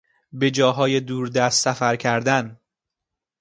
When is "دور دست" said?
0.99-1.63